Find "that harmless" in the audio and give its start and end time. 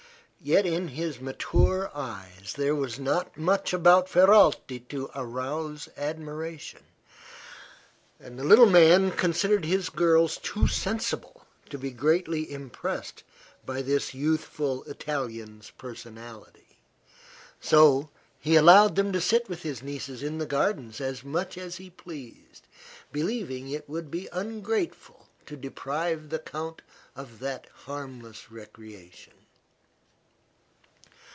27.41-28.51